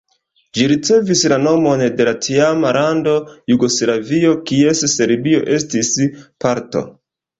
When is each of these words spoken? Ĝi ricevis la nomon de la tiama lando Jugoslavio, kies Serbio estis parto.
Ĝi 0.59 0.63
ricevis 0.69 1.19
la 1.33 1.37
nomon 1.41 1.83
de 1.99 2.07
la 2.07 2.13
tiama 2.27 2.71
lando 2.77 3.13
Jugoslavio, 3.53 4.33
kies 4.53 4.83
Serbio 4.95 5.45
estis 5.59 5.93
parto. 6.47 6.83